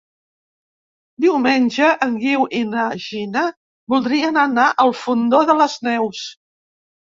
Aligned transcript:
Diumenge 1.25 1.89
en 2.05 2.15
Guiu 2.23 2.47
i 2.61 2.63
na 2.71 2.87
Gina 3.05 3.45
voldrien 3.95 4.43
anar 4.47 4.67
al 4.87 4.97
Fondó 5.05 5.45
de 5.53 5.61
les 5.63 5.79
Neus. 5.93 6.27